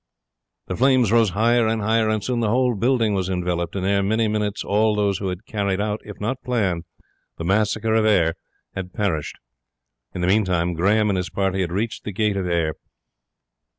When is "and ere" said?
3.75-4.01